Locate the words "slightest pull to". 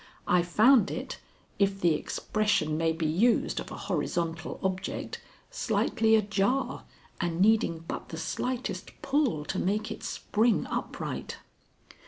8.17-9.59